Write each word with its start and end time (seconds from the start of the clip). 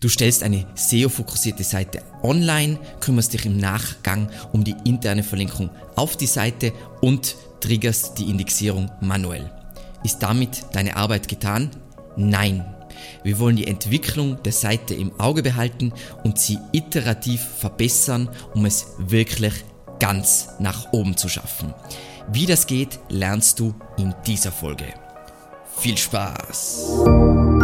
Du 0.00 0.08
stellst 0.08 0.44
eine 0.44 0.64
SEO-fokussierte 0.76 1.64
Seite 1.64 2.02
online, 2.22 2.78
kümmerst 3.00 3.32
dich 3.32 3.46
im 3.46 3.56
Nachgang 3.56 4.28
um 4.52 4.62
die 4.62 4.76
interne 4.84 5.24
Verlinkung 5.24 5.70
auf 5.96 6.16
die 6.16 6.26
Seite 6.26 6.72
und 7.00 7.34
triggerst 7.60 8.16
die 8.18 8.30
Indexierung 8.30 8.90
manuell. 9.00 9.50
Ist 10.04 10.20
damit 10.20 10.64
deine 10.72 10.96
Arbeit 10.96 11.26
getan? 11.26 11.70
Nein. 12.16 12.64
Wir 13.24 13.38
wollen 13.40 13.56
die 13.56 13.66
Entwicklung 13.66 14.40
der 14.44 14.52
Seite 14.52 14.94
im 14.94 15.18
Auge 15.18 15.42
behalten 15.42 15.92
und 16.22 16.38
sie 16.38 16.58
iterativ 16.72 17.40
verbessern, 17.40 18.28
um 18.54 18.66
es 18.66 18.86
wirklich 18.98 19.64
ganz 19.98 20.48
nach 20.60 20.92
oben 20.92 21.16
zu 21.16 21.28
schaffen. 21.28 21.74
Wie 22.32 22.46
das 22.46 22.66
geht, 22.66 23.00
lernst 23.08 23.58
du 23.58 23.74
in 23.96 24.14
dieser 24.26 24.52
Folge. 24.52 24.86
Viel 25.80 25.96
Spaß! 25.96 27.57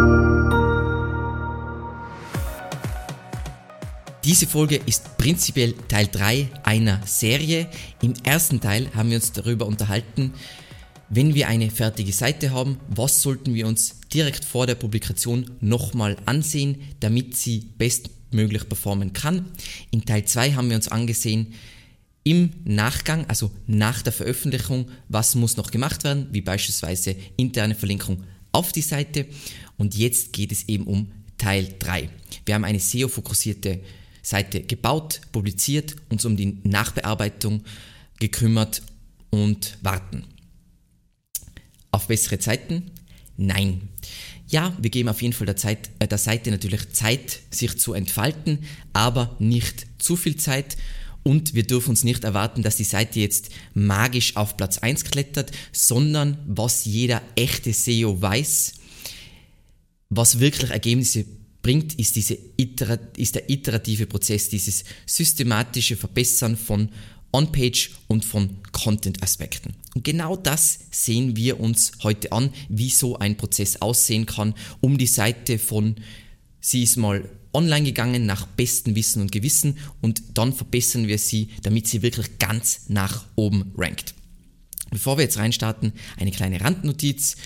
Diese 4.25 4.47
Folge 4.47 4.81
ist 4.87 5.19
prinzipiell 5.19 5.75
Teil 5.87 6.09
3 6.11 6.49
einer 6.63 7.07
Serie. 7.07 7.69
Im 8.01 8.15
ersten 8.23 8.59
Teil 8.59 8.89
haben 8.95 9.11
wir 9.11 9.17
uns 9.17 9.33
darüber 9.33 9.67
unterhalten, 9.67 10.33
wenn 11.11 11.35
wir 11.35 11.47
eine 11.49 11.71
fertige 11.71 12.15
Seite 12.15 12.51
haben, 12.51 12.81
was 12.89 13.21
sollten 13.21 13.53
wir 13.53 13.67
uns 13.67 14.01
direkt 14.15 14.47
vor 14.47 14.67
der 14.67 14.77
Publikation 14.77 15.51
nochmal 15.61 16.17
ansehen, 16.25 16.81
damit 17.01 17.37
sie 17.37 17.69
bestmöglich 17.77 18.67
performen 18.67 19.13
kann. 19.13 19.45
In 19.91 20.07
Teil 20.07 20.25
2 20.25 20.55
haben 20.55 20.71
wir 20.71 20.77
uns 20.77 20.89
angesehen, 20.89 21.53
im 22.23 22.55
Nachgang, 22.65 23.27
also 23.29 23.51
nach 23.67 24.01
der 24.01 24.15
Veröffentlichung, 24.15 24.87
was 25.11 25.35
muss 25.35 25.59
noch 25.59 25.71
gemacht 25.71 26.03
werden, 26.03 26.29
wie 26.33 26.41
beispielsweise 26.41 27.15
interne 27.37 27.75
Verlinkung 27.75 28.25
auf 28.53 28.73
die 28.73 28.81
Seite. 28.81 29.27
Und 29.77 29.95
jetzt 29.95 30.33
geht 30.33 30.51
es 30.51 30.67
eben 30.67 30.87
um 30.87 31.13
Teil 31.37 31.69
3. 31.79 32.09
Wir 32.47 32.55
haben 32.55 32.65
eine 32.65 32.81
SEO-fokussierte 32.81 33.81
Seite 34.25 34.63
gebaut, 34.63 35.21
publiziert, 35.33 35.95
uns 36.09 36.25
um 36.25 36.37
die 36.37 36.59
Nachbearbeitung 36.65 37.63
gekümmert 38.19 38.83
und 39.31 39.79
warten. 39.83 40.25
Auf 41.91 42.09
bessere 42.09 42.39
Zeiten? 42.39 42.91
Nein. 43.37 43.89
Ja, 44.49 44.77
wir 44.81 44.91
geben 44.91 45.09
auf 45.09 45.23
jeden 45.23 45.35
Fall 45.35 45.47
der, 45.47 45.57
Zeit, 45.57 45.91
äh, 45.99 46.09
der 46.09 46.19
Seite 46.19 46.51
natürlich 46.51 46.93
Zeit, 46.93 47.41
sich 47.51 47.79
zu 47.79 47.93
entfalten, 47.93 48.61
aber 48.93 49.37
nicht 49.39 49.87
zu 49.99 50.17
viel 50.17 50.37
Zeit. 50.37 50.77
Und 51.23 51.55
wir 51.55 51.67
dürfen 51.67 51.91
uns 51.91 52.05
nicht 52.05 52.25
erwarten, 52.25 52.63
dass 52.63 52.77
die 52.77 52.85
Seite 52.85 53.21
jetzt 53.21 53.51
magisch 53.75 54.37
auf 54.37 54.57
Platz 54.57 54.79
1 54.79 55.05
klettert, 55.05 55.53
sondern 55.73 56.39
was 56.47 56.85
jeder 56.85 57.23
echte 57.35 57.73
SEO 57.73 58.21
weiß, 58.21 58.75
was 60.11 60.39
wirklich 60.39 60.71
Ergebnisse 60.71 61.25
bringt, 61.65 61.95
ist, 61.99 62.15
diese 62.15 62.39
ist 63.17 63.35
der 63.35 63.51
iterative 63.51 64.07
Prozess, 64.07 64.51
dieses 64.51 64.85
systematische 65.07 65.97
Verbessern 65.97 66.57
von 66.57 66.91
On-Page 67.33 67.91
und 68.07 68.25
von 68.25 68.59
Content-Aspekten. 68.71 69.73
Und 69.95 70.05
genau 70.05 70.37
das 70.37 70.79
sehen 70.91 71.37
wir 71.37 71.59
uns 71.59 71.93
heute 72.03 72.31
an, 72.33 72.51
wie 72.69 72.91
so 72.91 73.19
ein 73.19 73.37
Prozess 73.37 73.81
aussehen 73.81 74.27
kann, 74.27 74.55
um 74.81 74.99
die 74.99 75.07
Seite 75.07 75.59
von, 75.59 75.97
sie 76.61 76.83
ist 76.83 76.97
mal 76.97 77.29
online 77.55 77.87
gegangen 77.87 78.27
nach 78.27 78.47
bestem 78.47 78.95
Wissen 78.95 79.23
und 79.23 79.33
Gewissen 79.33 79.79
und 80.03 80.23
dann 80.35 80.53
verbessern 80.53 81.09
wir 81.09 81.19
sie, 81.19 81.49
damit 81.63 81.89
sie 81.89 82.03
wirklich 82.03 82.39
ganz 82.39 82.83
nach 82.89 83.25
oben 83.37 83.73
rankt. 83.77 84.15
Bevor 84.91 85.17
wir 85.17 85.25
jetzt 85.25 85.39
reinstarten, 85.39 85.95
eine 86.19 86.31
kleine 86.31 86.61
Randnotiz. 86.61 87.37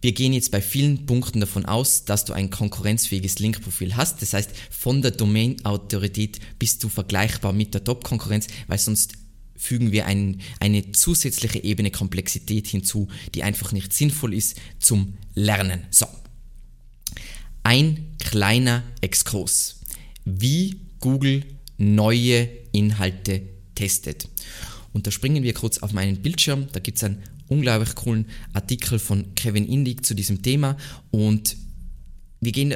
Wir 0.00 0.12
gehen 0.12 0.32
jetzt 0.32 0.50
bei 0.50 0.62
vielen 0.62 1.04
Punkten 1.04 1.40
davon 1.40 1.66
aus, 1.66 2.04
dass 2.04 2.24
du 2.24 2.32
ein 2.32 2.50
konkurrenzfähiges 2.50 3.38
Linkprofil 3.38 3.96
hast. 3.96 4.22
Das 4.22 4.32
heißt, 4.32 4.50
von 4.70 5.02
der 5.02 5.10
Domain-Autorität 5.10 6.40
bist 6.58 6.82
du 6.82 6.88
vergleichbar 6.88 7.52
mit 7.52 7.74
der 7.74 7.84
Top-Konkurrenz, 7.84 8.46
weil 8.66 8.78
sonst 8.78 9.12
fügen 9.56 9.92
wir 9.92 10.06
ein, 10.06 10.40
eine 10.58 10.92
zusätzliche 10.92 11.62
Ebene 11.62 11.90
Komplexität 11.90 12.66
hinzu, 12.66 13.08
die 13.34 13.42
einfach 13.42 13.72
nicht 13.72 13.92
sinnvoll 13.92 14.32
ist 14.32 14.56
zum 14.78 15.14
Lernen. 15.34 15.82
So. 15.90 16.06
Ein 17.62 18.16
kleiner 18.18 18.82
Exkurs. 19.02 19.80
Wie 20.24 20.80
Google 20.98 21.44
neue 21.76 22.48
Inhalte 22.72 23.42
testet. 23.74 24.28
Und 24.94 25.06
da 25.06 25.10
springen 25.10 25.42
wir 25.42 25.52
kurz 25.52 25.78
auf 25.78 25.92
meinen 25.92 26.22
Bildschirm. 26.22 26.68
Da 26.72 26.80
gibt 26.80 26.96
es 26.96 27.04
ein 27.04 27.22
unglaublich 27.50 27.94
coolen 27.94 28.26
Artikel 28.54 28.98
von 28.98 29.34
Kevin 29.34 29.66
Indig 29.66 30.06
zu 30.06 30.14
diesem 30.14 30.40
Thema 30.40 30.76
und 31.10 31.56
wir 32.40 32.52
gehen 32.52 32.74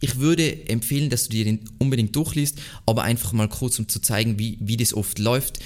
ich 0.00 0.18
würde 0.18 0.68
empfehlen, 0.68 1.08
dass 1.08 1.24
du 1.24 1.30
dir 1.30 1.44
den 1.46 1.60
unbedingt 1.78 2.14
durchliest, 2.14 2.60
aber 2.84 3.04
einfach 3.04 3.32
mal 3.32 3.48
kurz, 3.48 3.78
um 3.78 3.88
zu 3.88 4.00
zeigen, 4.00 4.38
wie, 4.38 4.58
wie 4.60 4.76
das 4.76 4.92
oft 4.92 5.18
läuft. 5.18 5.60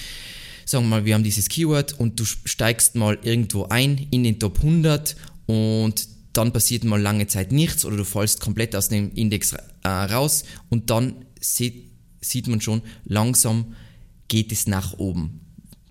Sagen 0.65 0.85
wir 0.85 0.91
mal, 0.91 1.05
wir 1.05 1.15
haben 1.15 1.25
dieses 1.25 1.49
Keyword 1.49 1.99
und 1.99 2.21
du 2.21 2.25
steigst 2.25 2.95
mal 2.95 3.19
irgendwo 3.23 3.65
ein 3.65 4.07
in 4.13 4.23
den 4.23 4.39
Top 4.39 4.59
100 4.59 5.17
und 5.47 6.09
dann 6.35 6.53
passiert 6.53 6.85
mal 6.85 7.01
lange 7.01 7.27
Zeit 7.27 7.51
nichts 7.51 7.85
oder 7.85 7.97
du 7.97 8.05
fallst 8.05 8.41
komplett 8.41 8.77
aus 8.77 8.89
dem 8.89 9.13
Index 9.15 9.55
äh, 9.83 9.89
raus 9.89 10.45
und 10.69 10.91
dann 10.91 11.25
sieht, 11.41 11.91
sieht 12.21 12.47
man 12.47 12.61
schon, 12.61 12.83
langsam 13.05 13.75
geht 14.29 14.53
es 14.53 14.69
nach 14.69 14.99
oben 14.99 15.48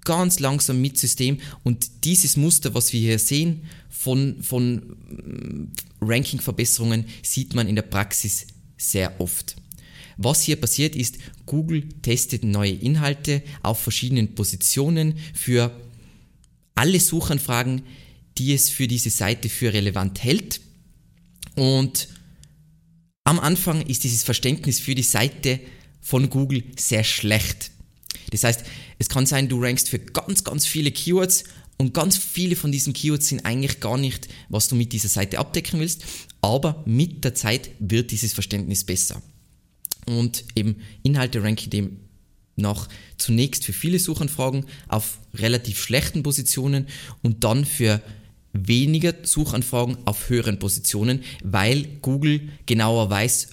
ganz 0.08 0.40
langsam 0.40 0.80
mit 0.80 0.98
System 0.98 1.38
und 1.64 2.06
dieses 2.06 2.38
Muster, 2.38 2.74
was 2.74 2.94
wir 2.94 3.02
hier 3.02 3.20
sehen 3.20 3.66
von, 3.90 4.42
von 4.42 4.76
mm, 4.78 5.72
Ranking-Verbesserungen, 6.00 7.06
sieht 7.22 7.56
man 7.56 7.68
in 7.68 7.76
der 7.76 7.82
Praxis 7.82 8.48
sehr 8.78 9.20
oft. 9.20 9.58
Was 10.16 10.44
hier 10.44 10.56
passiert 10.56 10.96
ist, 10.96 11.18
Google 11.46 11.90
testet 12.04 12.46
neue 12.46 12.72
Inhalte 12.72 13.44
auf 13.64 13.82
verschiedenen 13.82 14.34
Positionen 14.34 15.18
für 15.34 15.78
alle 16.74 17.02
Suchanfragen, 17.02 17.82
die 18.38 18.54
es 18.54 18.70
für 18.70 18.88
diese 18.88 19.10
Seite 19.10 19.50
für 19.50 19.74
relevant 19.74 20.24
hält. 20.24 20.62
Und 21.56 22.08
am 23.26 23.42
Anfang 23.42 23.82
ist 23.82 24.06
dieses 24.06 24.24
Verständnis 24.24 24.80
für 24.80 24.96
die 24.96 25.04
Seite 25.04 25.60
von 26.00 26.30
Google 26.30 26.64
sehr 26.78 27.04
schlecht. 27.04 27.72
Das 28.32 28.44
heißt, 28.44 28.64
es 29.00 29.10
kann 29.10 29.26
sein, 29.26 29.50
du 29.50 29.62
rankst 29.62 29.90
für 29.90 30.00
ganz, 30.00 30.44
ganz 30.44 30.66
viele 30.66 30.92
Keywords 30.92 31.46
und 31.78 31.94
ganz 31.94 32.18
viele 32.18 32.56
von 32.56 32.72
diesen 32.72 32.94
Keywords 32.94 33.28
sind 33.28 33.46
eigentlich 33.46 33.80
gar 33.80 33.98
nicht, 33.98 34.28
was 34.50 34.68
du 34.68 34.76
mit 34.76 34.94
dieser 34.94 35.10
Seite 35.10 35.40
abdecken 35.40 35.80
willst, 35.80 36.04
aber 36.42 36.84
mit 36.86 37.24
der 37.24 37.36
Zeit 37.36 37.70
wird 37.80 38.12
dieses 38.12 38.34
Verständnis 38.34 38.84
besser. 38.84 39.22
Und 40.06 40.46
eben 40.56 40.78
Inhalte 41.04 41.44
ranken 41.44 41.70
dem 41.70 41.98
nach 42.56 42.90
zunächst 43.18 43.66
für 43.66 43.74
viele 43.74 44.00
Suchanfragen 44.00 44.66
auf 44.88 45.20
relativ 45.36 45.80
schlechten 45.80 46.24
Positionen 46.24 46.88
und 47.22 47.44
dann 47.44 47.66
für 47.66 48.02
weniger 48.54 49.14
Suchanfragen 49.24 49.98
auf 50.06 50.30
höheren 50.30 50.58
Positionen, 50.58 51.24
weil 51.44 51.86
Google 52.02 52.50
genauer 52.66 53.10
weiß, 53.10 53.50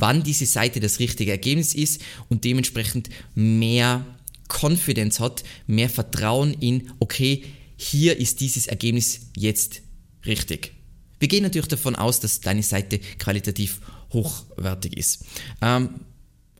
wann 0.00 0.22
diese 0.22 0.46
Seite 0.46 0.80
das 0.80 0.98
richtige 0.98 1.30
Ergebnis 1.30 1.74
ist 1.74 2.00
und 2.28 2.44
dementsprechend 2.44 3.08
mehr 3.34 4.04
Confidence 4.48 5.20
hat, 5.20 5.44
mehr 5.66 5.88
Vertrauen 5.88 6.54
in, 6.54 6.90
okay, 7.00 7.44
hier 7.76 8.18
ist 8.18 8.40
dieses 8.40 8.66
Ergebnis 8.66 9.28
jetzt 9.36 9.82
richtig. 10.26 10.72
Wir 11.18 11.28
gehen 11.28 11.42
natürlich 11.42 11.68
davon 11.68 11.96
aus, 11.96 12.20
dass 12.20 12.40
deine 12.40 12.62
Seite 12.62 12.98
qualitativ 13.18 13.80
hochwertig 14.12 14.96
ist. 14.96 15.24
Ähm, 15.60 16.00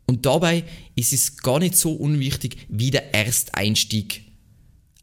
und 0.07 0.27
dabei 0.27 0.65
ist 0.97 1.13
es 1.13 1.37
gar 1.37 1.59
nicht 1.59 1.77
so 1.77 1.93
unwichtig, 1.93 2.67
wie 2.69 2.91
der 2.91 3.15
Ersteinstieg 3.15 4.23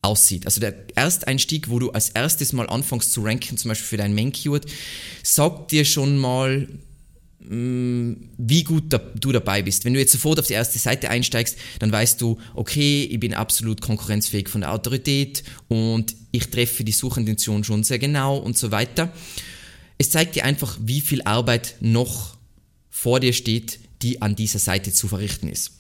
aussieht. 0.01 0.45
Also 0.45 0.61
der 0.61 0.75
Ersteinstieg, 0.95 1.69
wo 1.69 1.79
du 1.79 1.91
als 1.91 2.09
erstes 2.09 2.53
mal 2.53 2.69
anfängst 2.69 3.11
zu 3.11 3.21
ranken, 3.21 3.57
zum 3.57 3.69
Beispiel 3.69 3.87
für 3.87 3.97
dein 3.97 4.13
Main 4.13 4.31
Keyword, 4.31 4.65
sagt 5.23 5.71
dir 5.71 5.85
schon 5.85 6.17
mal, 6.17 6.67
wie 7.43 8.63
gut 8.63 8.83
du 9.19 9.31
dabei 9.31 9.61
bist. 9.63 9.83
Wenn 9.83 9.93
du 9.93 9.99
jetzt 9.99 10.11
sofort 10.11 10.39
auf 10.39 10.47
die 10.47 10.53
erste 10.53 10.77
Seite 10.77 11.09
einsteigst, 11.09 11.57
dann 11.79 11.91
weißt 11.91 12.21
du, 12.21 12.37
okay, 12.53 13.03
ich 13.03 13.19
bin 13.19 13.33
absolut 13.33 13.81
konkurrenzfähig 13.81 14.47
von 14.47 14.61
der 14.61 14.71
Autorität 14.71 15.43
und 15.67 16.15
ich 16.31 16.49
treffe 16.49 16.83
die 16.83 16.91
Suchintention 16.91 17.63
schon 17.63 17.83
sehr 17.83 17.99
genau 17.99 18.37
und 18.37 18.57
so 18.57 18.71
weiter. 18.71 19.11
Es 19.97 20.11
zeigt 20.11 20.35
dir 20.35 20.45
einfach, 20.45 20.77
wie 20.81 21.01
viel 21.01 21.23
Arbeit 21.23 21.75
noch 21.79 22.37
vor 22.89 23.19
dir 23.19 23.33
steht, 23.33 23.79
die 24.01 24.21
an 24.21 24.35
dieser 24.35 24.59
Seite 24.59 24.93
zu 24.93 25.07
verrichten 25.07 25.49
ist. 25.49 25.71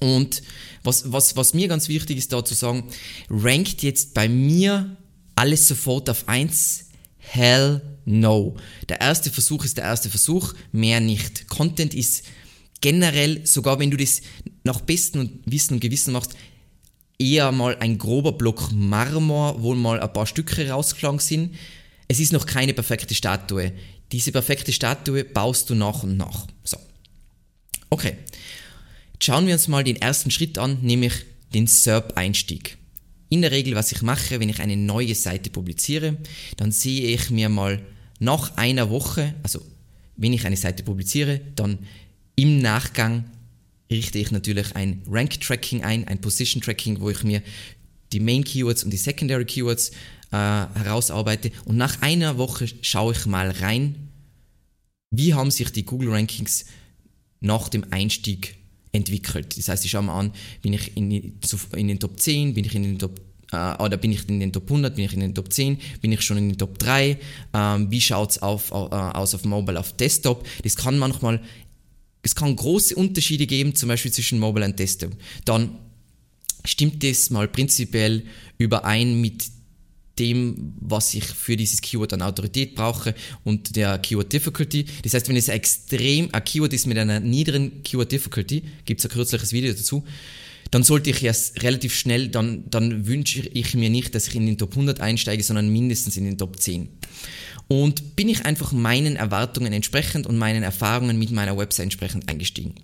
Und 0.00 0.42
was, 0.82 1.12
was, 1.12 1.36
was 1.36 1.54
mir 1.54 1.68
ganz 1.68 1.88
wichtig 1.88 2.18
ist 2.18 2.32
da 2.32 2.44
zu 2.44 2.54
sagen, 2.54 2.84
rankt 3.28 3.82
jetzt 3.82 4.14
bei 4.14 4.28
mir 4.28 4.96
alles 5.36 5.68
sofort 5.68 6.08
auf 6.10 6.28
1? 6.28 6.86
Hell 7.18 7.82
no. 8.04 8.56
Der 8.88 9.00
erste 9.00 9.30
Versuch 9.30 9.64
ist 9.64 9.76
der 9.76 9.84
erste 9.84 10.10
Versuch, 10.10 10.54
mehr 10.72 11.00
nicht. 11.00 11.48
Content 11.48 11.94
ist 11.94 12.24
generell, 12.80 13.46
sogar 13.46 13.78
wenn 13.78 13.90
du 13.90 13.96
das 13.96 14.22
nach 14.64 14.80
bestem 14.80 15.40
Wissen 15.44 15.74
und 15.74 15.80
Gewissen 15.80 16.12
machst, 16.12 16.34
eher 17.18 17.52
mal 17.52 17.76
ein 17.78 17.98
grober 17.98 18.32
Block 18.32 18.72
Marmor, 18.72 19.62
wo 19.62 19.74
mal 19.74 20.00
ein 20.00 20.12
paar 20.12 20.26
Stücke 20.26 20.68
rausgeschlagen 20.68 21.20
sind. 21.20 21.54
Es 22.08 22.18
ist 22.18 22.32
noch 22.32 22.46
keine 22.46 22.74
perfekte 22.74 23.14
Statue. 23.14 23.72
diese 24.12 24.32
perfekte 24.32 24.72
Statue 24.72 25.22
baust 25.22 25.70
du 25.70 25.74
nach 25.76 26.02
und 26.02 26.16
nach. 26.16 26.46
So. 26.64 26.76
Okay. 27.90 28.16
Schauen 29.22 29.46
wir 29.46 29.54
uns 29.54 29.68
mal 29.68 29.84
den 29.84 29.96
ersten 29.96 30.30
Schritt 30.30 30.56
an, 30.58 30.78
nämlich 30.80 31.12
den 31.52 31.66
SERP-Einstieg. 31.66 32.78
In 33.30 33.42
der 33.42 33.52
Regel, 33.52 33.74
was 33.74 33.92
ich 33.92 34.02
mache, 34.02 34.40
wenn 34.40 34.48
ich 34.48 34.60
eine 34.60 34.76
neue 34.76 35.14
Seite 35.14 35.50
publiziere, 35.50 36.18
dann 36.56 36.72
sehe 36.72 37.14
ich 37.14 37.30
mir 37.30 37.48
mal 37.48 37.80
nach 38.18 38.56
einer 38.56 38.90
Woche, 38.90 39.34
also 39.42 39.62
wenn 40.16 40.32
ich 40.32 40.44
eine 40.44 40.56
Seite 40.56 40.82
publiziere, 40.82 41.40
dann 41.54 41.78
im 42.34 42.58
Nachgang 42.58 43.24
richte 43.90 44.18
ich 44.18 44.30
natürlich 44.30 44.74
ein 44.76 45.02
Rank-Tracking 45.08 45.82
ein, 45.82 46.06
ein 46.08 46.20
Position-Tracking, 46.20 47.00
wo 47.00 47.10
ich 47.10 47.22
mir 47.22 47.42
die 48.12 48.20
Main-Keywords 48.20 48.84
und 48.84 48.90
die 48.90 48.96
Secondary 48.96 49.44
Keywords 49.44 49.90
äh, 50.32 50.36
herausarbeite. 50.36 51.52
Und 51.64 51.76
nach 51.76 52.02
einer 52.02 52.36
Woche 52.36 52.66
schaue 52.82 53.12
ich 53.12 53.26
mal 53.26 53.50
rein, 53.50 54.08
wie 55.10 55.34
haben 55.34 55.50
sich 55.50 55.70
die 55.70 55.84
Google 55.84 56.10
Rankings 56.10 56.66
nach 57.40 57.68
dem 57.68 57.84
Einstieg 57.90 58.56
entwickelt. 58.92 59.56
Das 59.56 59.68
heißt, 59.68 59.84
ich 59.84 59.90
schaue 59.90 60.02
mal 60.02 60.18
an, 60.18 60.32
bin 60.62 60.72
ich 60.72 60.96
in, 60.96 61.10
in 61.10 61.88
den 61.88 62.00
Top 62.00 62.18
10, 62.18 62.54
bin 62.54 62.64
ich 62.64 62.74
in 62.74 62.82
den 62.82 62.98
Top 62.98 63.20
äh, 63.52 63.82
oder 63.82 63.96
bin 63.96 64.12
ich 64.12 64.28
in 64.28 64.40
den 64.40 64.52
Top 64.52 64.64
100, 64.64 64.94
bin 64.94 65.04
ich 65.04 65.12
in 65.12 65.20
den 65.20 65.34
Top 65.34 65.52
10, 65.52 65.78
bin 66.00 66.12
ich 66.12 66.22
schon 66.22 66.38
in 66.38 66.48
den 66.50 66.58
Top 66.58 66.78
3, 66.78 67.18
ähm, 67.54 67.90
wie 67.90 68.00
schaut 68.00 68.30
es 68.30 68.42
auf, 68.42 68.70
äh, 68.70 68.74
aus 68.74 69.34
auf 69.34 69.44
Mobile, 69.44 69.78
auf 69.78 69.92
Desktop. 69.92 70.46
Das 70.62 70.76
kann 70.76 70.98
manchmal, 70.98 71.40
es 72.22 72.34
kann 72.34 72.54
große 72.54 72.94
Unterschiede 72.94 73.46
geben, 73.46 73.74
zum 73.74 73.88
Beispiel 73.88 74.12
zwischen 74.12 74.38
Mobile 74.38 74.66
und 74.66 74.78
Desktop. 74.78 75.12
Dann 75.44 75.70
stimmt 76.64 77.02
das 77.02 77.30
mal 77.30 77.48
prinzipiell 77.48 78.24
überein 78.58 79.20
mit 79.20 79.44
dem, 80.20 80.74
was 80.78 81.14
ich 81.14 81.24
für 81.24 81.56
dieses 81.56 81.80
Keyword 81.80 82.12
an 82.12 82.22
Autorität 82.22 82.74
brauche 82.74 83.14
und 83.42 83.74
der 83.74 83.98
Keyword 83.98 84.32
Difficulty. 84.32 84.84
Das 85.02 85.14
heißt, 85.14 85.28
wenn 85.28 85.36
es 85.36 85.48
extrem 85.48 86.28
ein 86.32 86.44
Keyword 86.44 86.72
ist 86.74 86.86
mit 86.86 86.98
einer 86.98 87.18
niedrigen 87.18 87.82
Keyword 87.82 88.12
Difficulty, 88.12 88.62
gibt 88.84 89.00
es 89.00 89.06
ein 89.06 89.12
kürzliches 89.12 89.52
Video 89.52 89.72
dazu, 89.72 90.04
dann 90.70 90.82
sollte 90.84 91.10
ich 91.10 91.24
erst 91.24 91.62
relativ 91.62 91.94
schnell, 91.94 92.28
dann, 92.28 92.64
dann 92.70 93.06
wünsche 93.06 93.40
ich 93.40 93.74
mir 93.74 93.90
nicht, 93.90 94.14
dass 94.14 94.28
ich 94.28 94.36
in 94.36 94.46
den 94.46 94.58
Top 94.58 94.72
100 94.72 95.00
einsteige, 95.00 95.42
sondern 95.42 95.68
mindestens 95.68 96.16
in 96.16 96.24
den 96.24 96.38
Top 96.38 96.60
10. 96.60 96.88
Und 97.66 98.14
bin 98.14 98.28
ich 98.28 98.44
einfach 98.44 98.72
meinen 98.72 99.16
Erwartungen 99.16 99.72
entsprechend 99.72 100.26
und 100.26 100.38
meinen 100.38 100.62
Erfahrungen 100.62 101.18
mit 101.18 101.30
meiner 101.32 101.56
Website 101.56 101.84
entsprechend 101.84 102.28
eingestiegen. 102.28 102.74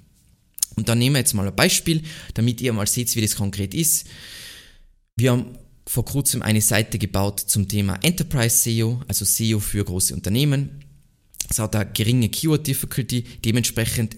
Und 0.74 0.88
dann 0.88 0.98
nehmen 0.98 1.14
wir 1.14 1.20
jetzt 1.20 1.34
mal 1.34 1.46
ein 1.46 1.54
Beispiel, 1.54 2.02
damit 2.34 2.60
ihr 2.60 2.72
mal 2.72 2.86
seht, 2.86 3.14
wie 3.14 3.20
das 3.20 3.36
konkret 3.36 3.74
ist. 3.74 4.06
Wir 5.16 5.32
haben 5.32 5.58
vor 5.86 6.04
kurzem 6.04 6.42
eine 6.42 6.60
Seite 6.60 6.98
gebaut 6.98 7.40
zum 7.40 7.68
Thema 7.68 7.98
Enterprise 8.02 8.56
SEO, 8.56 9.02
also 9.08 9.24
SEO 9.24 9.60
für 9.60 9.84
große 9.84 10.14
Unternehmen. 10.14 10.84
Es 11.48 11.58
hat 11.58 11.76
eine 11.76 11.90
geringe 11.92 12.28
Keyword 12.28 12.66
Difficulty, 12.66 13.22
dementsprechend 13.44 14.16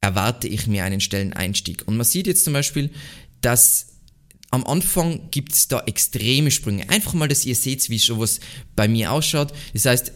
erwarte 0.00 0.46
ich 0.46 0.66
mir 0.66 0.84
einen 0.84 1.00
Stelleneinstieg. 1.00 1.86
Und 1.86 1.96
man 1.96 2.04
sieht 2.04 2.26
jetzt 2.26 2.44
zum 2.44 2.52
Beispiel, 2.52 2.90
dass 3.40 3.86
am 4.50 4.64
Anfang 4.64 5.30
gibt 5.30 5.52
es 5.52 5.68
da 5.68 5.80
extreme 5.80 6.50
Sprünge. 6.50 6.88
Einfach 6.88 7.14
mal, 7.14 7.28
dass 7.28 7.44
ihr 7.44 7.54
seht, 7.54 7.88
wie 7.90 7.98
sowas 7.98 8.40
bei 8.76 8.88
mir 8.88 9.12
ausschaut. 9.12 9.52
Das 9.72 9.84
heißt, 9.84 10.12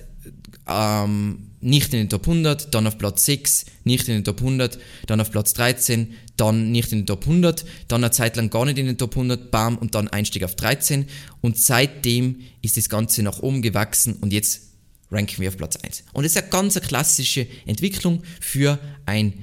ähm, 0.66 1.51
nicht 1.62 1.94
in 1.94 2.00
den 2.00 2.08
Top 2.08 2.28
100, 2.28 2.74
dann 2.74 2.86
auf 2.86 2.98
Platz 2.98 3.24
6, 3.24 3.66
nicht 3.84 4.08
in 4.08 4.14
den 4.14 4.24
Top 4.24 4.40
100, 4.40 4.78
dann 5.06 5.20
auf 5.20 5.30
Platz 5.30 5.54
13, 5.54 6.14
dann 6.36 6.72
nicht 6.72 6.92
in 6.92 7.00
den 7.00 7.06
Top 7.06 7.22
100, 7.22 7.64
dann 7.88 8.02
eine 8.02 8.10
Zeit 8.10 8.36
lang 8.36 8.50
gar 8.50 8.64
nicht 8.64 8.78
in 8.78 8.86
den 8.86 8.98
Top 8.98 9.12
100, 9.12 9.50
bam, 9.50 9.78
und 9.78 9.94
dann 9.94 10.08
Einstieg 10.08 10.44
auf 10.44 10.56
13. 10.56 11.06
Und 11.40 11.56
seitdem 11.56 12.40
ist 12.62 12.76
das 12.76 12.88
Ganze 12.88 13.22
nach 13.22 13.38
oben 13.38 13.62
gewachsen 13.62 14.16
und 14.16 14.32
jetzt 14.32 14.72
ranken 15.12 15.40
wir 15.40 15.48
auf 15.48 15.56
Platz 15.56 15.76
1. 15.76 16.04
Und 16.12 16.24
das 16.24 16.32
ist 16.32 16.38
eine 16.38 16.48
ganz 16.48 16.80
klassische 16.80 17.46
Entwicklung 17.66 18.22
für 18.40 18.78
ein 19.06 19.34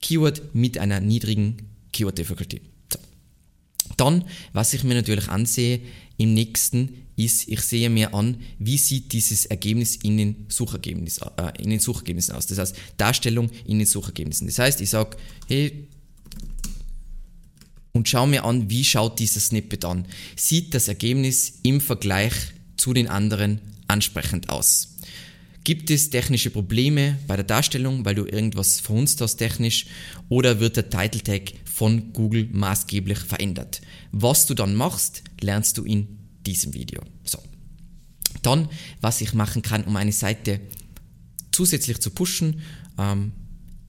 Keyword 0.00 0.54
mit 0.54 0.78
einer 0.78 1.00
niedrigen 1.00 1.68
Keyword 1.92 2.18
Difficulty. 2.18 2.62
So. 2.92 2.98
Dann, 3.96 4.24
was 4.52 4.72
ich 4.72 4.82
mir 4.84 4.94
natürlich 4.94 5.28
ansehe 5.28 5.80
im 6.16 6.32
nächsten, 6.32 7.06
ist, 7.24 7.48
ich 7.48 7.60
sehe 7.60 7.90
mir 7.90 8.14
an, 8.14 8.40
wie 8.58 8.78
sieht 8.78 9.12
dieses 9.12 9.46
Ergebnis 9.46 9.96
in 9.96 10.16
den, 10.16 10.46
Suchergebnis, 10.48 11.18
äh, 11.18 11.62
in 11.62 11.70
den 11.70 11.80
Suchergebnissen 11.80 12.34
aus. 12.34 12.46
Das 12.46 12.58
heißt, 12.58 12.76
Darstellung 12.96 13.50
in 13.66 13.78
den 13.78 13.86
Suchergebnissen. 13.86 14.46
Das 14.46 14.58
heißt, 14.58 14.80
ich 14.80 14.90
sage, 14.90 15.16
hey, 15.46 15.88
und 17.92 18.08
schau 18.08 18.26
mir 18.26 18.44
an, 18.44 18.70
wie 18.70 18.84
schaut 18.84 19.18
dieses 19.18 19.46
Snippet 19.46 19.84
an. 19.84 20.06
Sieht 20.36 20.74
das 20.74 20.88
Ergebnis 20.88 21.54
im 21.62 21.80
Vergleich 21.80 22.32
zu 22.76 22.92
den 22.92 23.08
anderen 23.08 23.60
ansprechend 23.88 24.48
aus? 24.48 24.96
Gibt 25.64 25.90
es 25.90 26.08
technische 26.08 26.50
Probleme 26.50 27.18
bei 27.26 27.36
der 27.36 27.44
Darstellung, 27.44 28.04
weil 28.04 28.14
du 28.14 28.24
irgendwas 28.24 28.80
verhunzt 28.80 29.20
hast 29.20 29.36
technisch 29.36 29.86
oder 30.28 30.58
wird 30.58 30.76
der 30.76 30.88
Title 30.88 31.22
Tag 31.22 31.52
von 31.64 32.12
Google 32.14 32.48
maßgeblich 32.50 33.18
verändert? 33.18 33.82
Was 34.10 34.46
du 34.46 34.54
dann 34.54 34.74
machst, 34.74 35.22
lernst 35.40 35.76
du 35.76 35.84
in 35.84 36.19
diesem 36.50 36.74
Video. 36.74 37.00
So. 37.24 37.38
Dann, 38.42 38.68
was 39.00 39.20
ich 39.20 39.34
machen 39.34 39.62
kann, 39.62 39.84
um 39.84 39.96
eine 39.96 40.12
Seite 40.12 40.60
zusätzlich 41.52 42.00
zu 42.00 42.10
pushen, 42.10 42.60
ähm, 42.98 43.32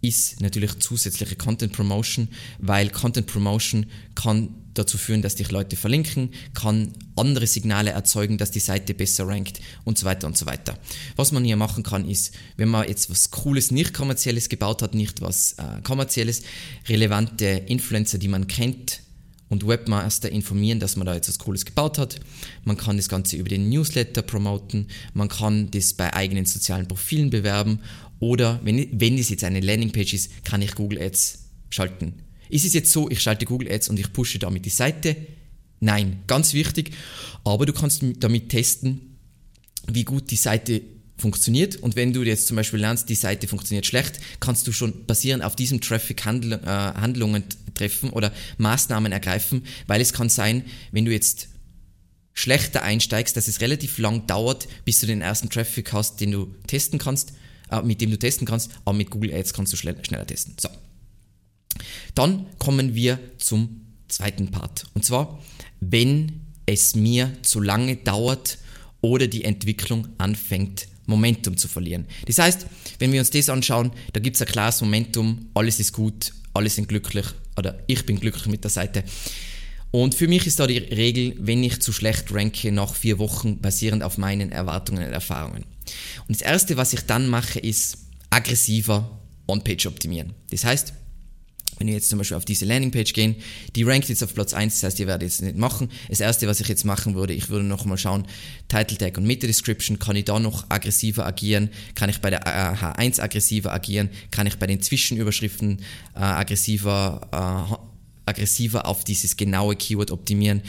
ist 0.02 0.42
natürlich 0.42 0.80
zusätzliche 0.80 1.36
Content 1.36 1.74
Promotion, 1.74 2.28
weil 2.60 2.90
Content 2.90 3.28
Promotion 3.28 3.86
kann 4.16 4.56
dazu 4.74 4.98
führen, 4.98 5.22
dass 5.22 5.36
dich 5.36 5.52
Leute 5.52 5.76
verlinken, 5.76 6.32
kann 6.54 6.94
andere 7.16 7.46
Signale 7.46 7.92
erzeugen, 7.92 8.38
dass 8.38 8.52
die 8.52 8.60
Seite 8.60 8.94
besser 8.94 9.28
rankt 9.28 9.60
und 9.84 9.98
so 9.98 10.06
weiter 10.06 10.28
und 10.28 10.38
so 10.38 10.46
weiter. 10.46 10.78
Was 11.18 11.32
man 11.32 11.44
hier 11.44 11.58
machen 11.58 11.84
kann, 11.84 12.10
ist, 12.10 12.34
wenn 12.58 12.70
man 12.70 12.88
jetzt 12.88 13.10
was 13.10 13.32
Cooles, 13.32 13.70
nicht 13.72 13.94
kommerzielles 13.94 14.50
gebaut 14.50 14.82
hat, 14.82 14.96
nicht 14.96 15.22
was 15.22 15.54
äh, 15.54 15.82
kommerzielles, 15.84 16.42
relevante 16.88 17.46
Influencer, 17.46 18.18
die 18.18 18.30
man 18.30 18.48
kennt, 18.48 19.02
und 19.52 19.68
Webmaster 19.68 20.32
informieren, 20.32 20.80
dass 20.80 20.96
man 20.96 21.06
da 21.06 21.14
jetzt 21.14 21.28
was 21.28 21.38
Cooles 21.38 21.66
gebaut 21.66 21.98
hat. 22.00 22.20
Man 22.64 22.78
kann 22.78 22.98
das 22.98 23.10
Ganze 23.10 23.36
über 23.36 23.50
den 23.50 23.70
Newsletter 23.70 24.24
promoten, 24.24 24.88
man 25.14 25.28
kann 25.28 25.70
das 25.70 25.94
bei 25.94 26.12
eigenen 26.14 26.46
sozialen 26.46 26.88
Profilen 26.88 27.30
bewerben 27.30 27.82
oder 28.20 28.62
wenn, 28.64 28.88
wenn 29.00 29.18
es 29.18 29.30
jetzt 29.30 29.44
eine 29.44 29.60
Landingpage 29.60 30.14
ist, 30.14 30.46
kann 30.46 30.62
ich 30.62 30.74
Google 30.74 31.02
Ads 31.02 31.50
schalten. 31.70 32.14
Ist 32.50 32.66
es 32.66 32.74
jetzt 32.74 32.92
so, 32.92 33.10
ich 33.10 33.22
schalte 33.22 33.46
Google 33.46 33.72
Ads 33.72 33.90
und 33.90 34.00
ich 34.00 34.12
pushe 34.14 34.40
damit 34.40 34.66
die 34.66 34.70
Seite? 34.70 35.16
Nein, 35.80 36.24
ganz 36.28 36.54
wichtig. 36.54 36.92
Aber 37.44 37.66
du 37.66 37.74
kannst 37.74 38.04
damit 38.20 38.50
testen, 38.50 39.18
wie 39.88 40.06
gut 40.06 40.32
die 40.32 40.36
Seite 40.38 40.82
funktioniert. 41.18 41.78
Und 41.78 41.96
wenn 41.96 42.14
du 42.14 42.24
jetzt 42.24 42.48
zum 42.48 42.58
Beispiel 42.58 42.80
lernst, 42.80 43.10
die 43.10 43.16
Seite 43.16 43.48
funktioniert 43.48 43.86
schlecht, 43.86 44.20
kannst 44.40 44.68
du 44.68 44.72
schon 44.72 45.06
basierend 45.06 45.44
auf 45.44 45.56
diesem 45.56 45.82
Traffic 45.82 46.26
Handl 46.26 46.54
äh, 46.54 46.66
Handlungen 46.68 47.44
treffen 47.82 48.12
oder 48.12 48.32
Maßnahmen 48.58 49.12
ergreifen, 49.12 49.64
weil 49.88 50.02
es 50.02 50.14
kann 50.14 50.30
sein, 50.30 50.64
wenn 50.92 51.06
du 51.06 51.12
jetzt 51.12 51.50
schlechter 52.34 52.84
einsteigst, 52.84 53.36
dass 53.36 53.48
es 53.48 53.62
relativ 53.62 53.98
lang 53.98 54.28
dauert, 54.28 54.68
bis 54.86 55.00
du 55.00 55.08
den 55.08 55.22
ersten 55.22 55.50
Traffic 55.50 55.92
hast, 55.94 56.22
den 56.22 56.32
du 56.32 56.56
testen 56.68 57.00
kannst, 57.00 57.34
äh, 57.72 57.82
mit 57.82 58.02
dem 58.02 58.12
du 58.12 58.18
testen 58.18 58.48
kannst, 58.48 58.72
aber 58.86 58.98
mit 58.98 59.10
Google 59.10 59.34
Ads 59.34 59.54
kannst 59.54 59.74
du 59.74 59.78
schneller 59.78 60.28
testen. 60.28 60.56
So. 60.60 60.70
Dann 62.16 62.46
kommen 62.58 62.96
wir 62.96 63.20
zum 63.38 63.82
zweiten 64.08 64.52
Part. 64.52 64.86
Und 64.94 65.06
zwar, 65.06 65.40
wenn 65.80 66.42
es 66.66 66.96
mir 66.96 67.32
zu 67.42 67.60
lange 67.60 67.98
dauert 67.98 68.60
oder 69.02 69.28
die 69.28 69.44
Entwicklung 69.44 70.08
anfängt, 70.18 70.88
Momentum 71.08 71.58
zu 71.58 71.68
verlieren. 71.68 72.06
Das 72.28 72.38
heißt, 72.38 72.68
wenn 73.00 73.12
wir 73.12 73.20
uns 73.20 73.32
das 73.32 73.50
anschauen, 73.50 73.92
da 74.14 74.20
gibt 74.20 74.36
es 74.36 74.42
ein 74.42 74.48
klares 74.48 74.80
Momentum, 74.82 75.50
alles 75.54 75.80
ist 75.80 75.94
gut, 75.94 76.34
alle 76.54 76.70
sind 76.70 76.88
glücklich 76.88 77.26
oder 77.58 77.80
ich 77.88 78.06
bin 78.06 78.20
glücklich 78.20 78.48
mit 78.48 78.64
der 78.64 78.72
Seite. 78.72 79.04
Und 79.92 80.16
für 80.16 80.28
mich 80.28 80.48
ist 80.48 80.60
da 80.60 80.68
die 80.68 80.78
Regel, 80.78 81.36
wenn 81.38 81.64
ich 81.64 81.82
zu 81.82 81.92
schlecht 81.92 82.34
ranke 82.34 82.72
nach 82.72 82.96
vier 82.96 83.20
Wochen, 83.20 83.60
basierend 83.60 84.04
auf 84.04 84.18
meinen 84.18 84.52
Erwartungen 84.52 85.06
und 85.06 85.12
Erfahrungen. 85.12 85.66
Und 86.28 86.40
das 86.40 86.42
Erste, 86.42 86.78
was 86.78 86.94
ich 86.94 87.02
dann 87.02 87.28
mache, 87.28 87.60
ist 87.60 87.98
aggressiver 88.30 89.20
On-Page 89.48 89.88
optimieren. 89.88 90.34
Das 90.50 90.64
heißt, 90.64 90.94
wenn 91.82 91.88
ihr 91.88 91.96
jetzt 91.96 92.10
zum 92.10 92.20
Beispiel 92.20 92.38
auf 92.38 92.46
diese 92.46 92.66
Landingpage 92.66 93.12
gehen, 93.14 93.36
die 93.76 93.82
rankt 93.82 94.08
jetzt 94.08 94.24
auf 94.24 94.36
Platz 94.36 94.54
1, 94.54 94.76
das 94.76 94.84
heißt, 94.84 95.00
ihr 95.00 95.08
werdet 95.08 95.28
jetzt 95.28 95.42
nicht 95.42 95.58
machen. 95.58 95.90
Das 96.10 96.20
erste, 96.20 96.48
was 96.48 96.60
ich 96.60 96.68
jetzt 96.68 96.86
machen 96.86 97.16
würde, 97.16 97.34
ich 97.34 97.50
würde 97.50 97.66
noch 97.66 97.86
mal 97.86 97.98
schauen, 97.98 98.28
Title 98.68 98.98
Tag 98.98 99.18
und 99.18 99.26
Meta 99.26 99.48
Description, 99.48 99.98
kann 99.98 100.16
ich 100.16 100.26
da 100.26 100.40
noch 100.40 100.70
aggressiver 100.70 101.26
agieren? 101.26 101.72
Kann 101.96 102.12
ich 102.12 102.22
bei 102.22 102.30
der 102.30 102.44
H1 102.46 103.20
aggressiver 103.20 103.74
agieren? 103.74 104.12
Kann 104.30 104.46
ich 104.46 104.58
bei 104.58 104.68
den 104.68 104.80
Zwischenüberschriften 104.80 105.80
äh, 106.14 106.20
aggressiver, 106.20 107.68
äh, 107.74 108.30
aggressiver 108.30 108.86
auf 108.86 109.04
dieses 109.04 109.36
genaue 109.36 109.76
Keyword 109.76 110.12
optimieren? 110.12 110.62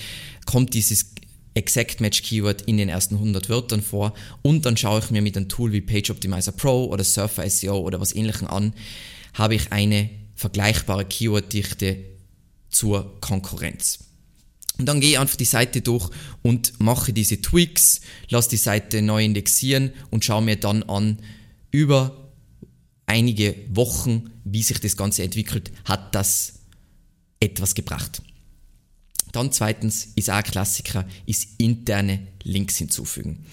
Kommt 0.46 0.72
dieses 0.72 1.10
Exact 1.52 2.00
Match 2.00 2.22
Keyword 2.22 2.62
in 2.62 2.78
den 2.78 2.88
ersten 2.88 3.16
100 3.16 3.50
Wörtern 3.50 3.82
vor 3.82 4.14
und 4.40 4.64
dann 4.64 4.78
schaue 4.78 5.00
ich 5.00 5.10
mir 5.10 5.20
mit 5.20 5.36
einem 5.36 5.50
Tool 5.50 5.72
wie 5.72 5.82
Page 5.82 6.08
Optimizer 6.08 6.52
Pro 6.52 6.86
oder 6.86 7.04
Surfer 7.04 7.48
SEO 7.50 7.78
oder 7.80 8.00
was 8.00 8.14
ähnlichem 8.14 8.48
an, 8.48 8.72
habe 9.34 9.54
ich 9.56 9.70
eine 9.72 10.08
vergleichbare 10.42 11.04
Keyworddichte 11.04 12.04
zur 12.68 13.20
Konkurrenz. 13.20 14.00
Und 14.78 14.86
dann 14.86 15.00
gehe 15.00 15.10
ich 15.10 15.18
einfach 15.18 15.36
die 15.36 15.44
Seite 15.44 15.82
durch 15.82 16.10
und 16.42 16.80
mache 16.80 17.12
diese 17.12 17.40
Tweaks, 17.40 18.00
lasse 18.28 18.50
die 18.50 18.56
Seite 18.56 19.02
neu 19.02 19.24
indexieren 19.24 19.92
und 20.10 20.24
schaue 20.24 20.42
mir 20.42 20.56
dann 20.56 20.82
an, 20.82 21.18
über 21.70 22.32
einige 23.06 23.54
Wochen, 23.68 24.30
wie 24.44 24.62
sich 24.62 24.80
das 24.80 24.96
Ganze 24.96 25.22
entwickelt, 25.22 25.70
hat 25.84 26.14
das 26.14 26.54
etwas 27.38 27.74
gebracht. 27.74 28.22
Dann 29.30 29.52
zweitens 29.52 30.08
ist 30.16 30.28
auch 30.28 30.34
ein 30.34 30.42
Klassiker, 30.42 31.06
ist 31.24 31.48
interne 31.58 32.26
Links 32.42 32.76
hinzufügen 32.76 33.46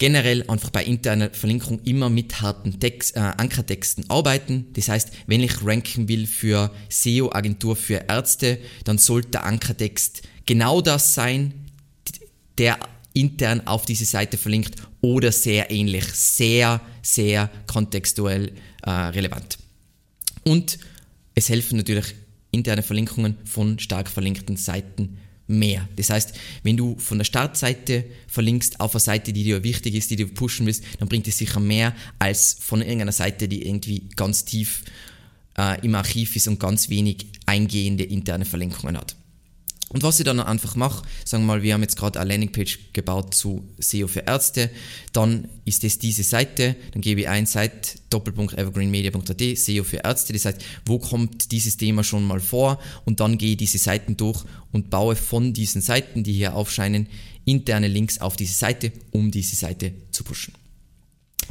generell 0.00 0.48
einfach 0.48 0.70
bei 0.70 0.82
interner 0.82 1.30
Verlinkung 1.30 1.78
immer 1.84 2.08
mit 2.08 2.40
harten 2.40 2.80
Text, 2.80 3.16
äh, 3.16 3.20
Ankertexten 3.20 4.08
arbeiten. 4.08 4.66
Das 4.72 4.88
heißt, 4.88 5.12
wenn 5.26 5.42
ich 5.42 5.62
ranken 5.62 6.08
will 6.08 6.26
für 6.26 6.72
SEO-Agentur 6.88 7.76
für 7.76 8.06
Ärzte, 8.08 8.58
dann 8.84 8.96
sollte 8.96 9.28
der 9.32 9.44
Ankertext 9.44 10.22
genau 10.46 10.80
das 10.80 11.14
sein, 11.14 11.52
der 12.56 12.78
intern 13.12 13.66
auf 13.66 13.84
diese 13.84 14.06
Seite 14.06 14.38
verlinkt 14.38 14.76
oder 15.02 15.32
sehr 15.32 15.70
ähnlich, 15.70 16.06
sehr, 16.06 16.80
sehr 17.02 17.50
kontextuell 17.66 18.52
äh, 18.82 18.90
relevant. 18.90 19.58
Und 20.44 20.78
es 21.34 21.50
helfen 21.50 21.76
natürlich 21.76 22.14
interne 22.52 22.82
Verlinkungen 22.82 23.36
von 23.44 23.78
stark 23.78 24.08
verlinkten 24.08 24.56
Seiten 24.56 25.18
mehr. 25.50 25.88
Das 25.96 26.10
heißt, 26.10 26.32
wenn 26.62 26.76
du 26.76 26.96
von 26.98 27.18
der 27.18 27.24
Startseite 27.24 28.04
verlinkst 28.28 28.80
auf 28.80 28.94
eine 28.94 29.00
Seite, 29.00 29.32
die 29.32 29.44
dir 29.44 29.64
wichtig 29.64 29.94
ist, 29.94 30.10
die 30.10 30.16
du 30.16 30.26
pushen 30.28 30.66
willst, 30.66 30.84
dann 30.98 31.08
bringt 31.08 31.26
es 31.28 31.38
sicher 31.38 31.60
mehr 31.60 31.94
als 32.18 32.56
von 32.60 32.80
irgendeiner 32.80 33.12
Seite, 33.12 33.48
die 33.48 33.66
irgendwie 33.66 34.08
ganz 34.16 34.44
tief 34.44 34.84
äh, 35.58 35.84
im 35.84 35.94
Archiv 35.94 36.36
ist 36.36 36.46
und 36.48 36.60
ganz 36.60 36.88
wenig 36.88 37.26
eingehende 37.46 38.04
interne 38.04 38.44
Verlinkungen 38.44 38.96
hat. 38.96 39.16
Und 39.92 40.04
was 40.04 40.20
ich 40.20 40.24
dann 40.24 40.38
einfach 40.38 40.76
mache, 40.76 41.02
sagen 41.24 41.42
wir 41.42 41.48
mal, 41.48 41.62
wir 41.64 41.74
haben 41.74 41.82
jetzt 41.82 41.96
gerade 41.96 42.20
eine 42.20 42.30
Landingpage 42.30 42.92
gebaut 42.92 43.34
zu 43.34 43.68
SEO 43.78 44.06
für 44.06 44.20
Ärzte, 44.20 44.70
dann 45.12 45.48
ist 45.64 45.82
es 45.82 45.98
diese 45.98 46.22
Seite, 46.22 46.76
dann 46.92 47.02
gebe 47.02 47.22
ich 47.22 47.28
ein 47.28 47.44
Site 47.44 47.98
Doppelpunkt 48.08 48.56
evergreenmedia.at 48.56 49.58
SEO 49.58 49.82
für 49.82 49.96
Ärzte, 49.96 50.32
das 50.32 50.44
heißt, 50.44 50.64
wo 50.86 51.00
kommt 51.00 51.50
dieses 51.50 51.76
Thema 51.76 52.04
schon 52.04 52.24
mal 52.24 52.38
vor 52.38 52.78
und 53.04 53.18
dann 53.18 53.36
gehe 53.36 53.52
ich 53.52 53.56
diese 53.56 53.78
Seiten 53.78 54.16
durch 54.16 54.44
und 54.70 54.90
baue 54.90 55.16
von 55.16 55.52
diesen 55.52 55.82
Seiten, 55.82 56.22
die 56.22 56.34
hier 56.34 56.54
aufscheinen, 56.54 57.08
interne 57.44 57.88
Links 57.88 58.20
auf 58.20 58.36
diese 58.36 58.54
Seite, 58.54 58.92
um 59.10 59.32
diese 59.32 59.56
Seite 59.56 59.92
zu 60.12 60.22
pushen. 60.22 60.54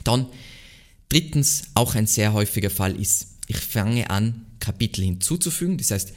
Dann 0.05 0.27
drittens, 1.09 1.63
auch 1.73 1.93
ein 1.93 2.07
sehr 2.07 2.31
häufiger 2.31 2.69
Fall 2.69 2.95
ist, 2.95 3.35
ich 3.47 3.57
fange 3.57 4.09
an, 4.09 4.45
Kapitel 4.61 5.03
hinzuzufügen, 5.03 5.77
das 5.77 5.91
heißt, 5.91 6.13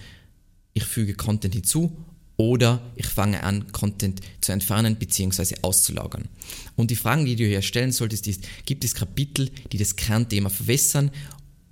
ich 0.75 0.85
füge 0.85 1.15
Content 1.15 1.55
hinzu 1.55 1.97
oder 2.43 2.83
ich 2.97 3.07
fange 3.07 3.45
an, 3.45 3.71
Content 3.71 4.21
zu 4.41 4.51
entfernen 4.51 4.97
bzw. 4.97 5.55
auszulagern. 5.63 6.29
Und 6.75 6.91
die 6.91 6.97
Fragen, 6.97 7.25
die 7.25 7.37
du 7.37 7.47
hier 7.47 7.63
stellen 7.63 7.93
solltest, 7.93 8.27
ist, 8.27 8.43
gibt 8.67 8.83
es 8.85 8.97
Kapitel, 8.97 9.49
die 9.71 9.79
das 9.79 9.95
Kernthema 9.95 10.49
verwässern 10.49 11.13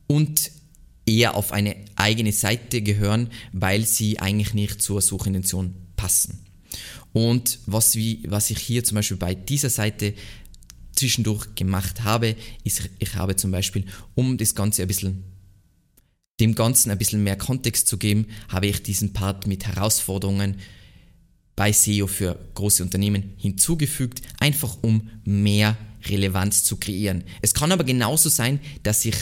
und 0.07 0.53
eher 1.07 1.35
auf 1.35 1.51
eine 1.51 1.75
eigene 1.97 2.31
Seite 2.31 2.83
gehören, 2.83 3.31
weil 3.53 3.85
sie 3.85 4.21
eigentlich 4.21 4.55
nicht 4.55 4.81
zur 4.81 5.03
Suchintention 5.03 5.75
passen. 5.97 6.39
Und 7.13 7.59
was, 7.67 7.97
wie, 7.97 8.23
was 8.29 8.51
ich 8.51 8.59
hier 8.59 8.85
zum 8.85 8.95
Beispiel 8.95 9.17
bei 9.17 9.35
dieser 9.35 9.71
Seite 9.71 10.15
zwischendurch 10.93 11.53
gemacht 11.57 12.05
habe, 12.05 12.37
ist, 12.63 12.89
ich 13.01 13.17
habe 13.17 13.35
zum 13.35 13.51
Beispiel, 13.51 13.87
um 14.15 14.39
das 14.39 14.55
Ganze 14.55 14.83
ein 14.83 14.89
bisschen 14.89 15.25
dem 16.41 16.55
Ganzen 16.55 16.91
ein 16.91 16.99
bisschen 16.99 17.23
mehr 17.23 17.37
Kontext 17.37 17.87
zu 17.87 17.99
geben, 17.99 18.27
habe 18.49 18.67
ich 18.67 18.83
diesen 18.83 19.13
Part 19.13 19.47
mit 19.47 19.67
Herausforderungen 19.67 20.57
bei 21.55 21.73
SEO 21.73 22.07
für 22.07 22.39
große 22.55 22.83
Unternehmen 22.83 23.35
hinzugefügt, 23.37 24.23
einfach 24.39 24.79
um 24.83 25.11
mehr 25.25 25.77
Relevanz 26.07 26.65
zu 26.65 26.77
kreieren. 26.77 27.25
Es 27.43 27.53
kann 27.53 27.73
aber 27.73 27.85
genauso 27.85 28.31
sein, 28.31 28.61
dass 28.83 29.05
ich 29.05 29.17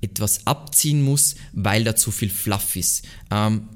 etwas 0.00 0.46
abziehen 0.46 1.02
muss, 1.02 1.36
weil 1.52 1.84
da 1.84 1.94
zu 1.94 2.10
viel 2.10 2.30
Fluff 2.30 2.76
ist. 2.76 3.04
Ähm, 3.30 3.68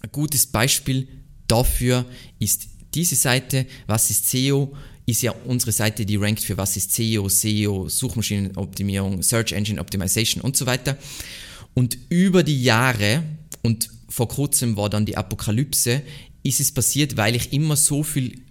ein 0.00 0.10
gutes 0.12 0.46
Beispiel 0.46 1.08
dafür 1.48 2.06
ist 2.38 2.68
diese 2.94 3.16
Seite, 3.16 3.66
was 3.86 4.10
ist 4.10 4.30
SEO, 4.30 4.74
ist 5.06 5.22
ja 5.22 5.32
unsere 5.44 5.72
Seite, 5.72 6.06
die 6.06 6.16
rankt 6.16 6.42
für 6.42 6.56
was 6.56 6.76
ist 6.76 6.92
SEO, 6.92 7.28
SEO, 7.28 7.88
Suchmaschinenoptimierung, 7.88 9.22
Search 9.22 9.52
Engine 9.52 9.80
Optimization 9.80 10.42
und 10.42 10.56
so 10.56 10.66
weiter. 10.66 10.96
Und 11.74 11.98
über 12.08 12.42
die 12.42 12.62
Jahre, 12.62 13.22
und 13.62 13.88
vor 14.08 14.28
kurzem 14.28 14.76
war 14.76 14.90
dann 14.90 15.06
die 15.06 15.16
Apokalypse, 15.16 16.02
ist 16.42 16.60
es 16.60 16.72
passiert, 16.72 17.16
weil 17.16 17.36
ich 17.36 17.52
immer 17.52 17.76
so 17.76 18.02
viel 18.02 18.42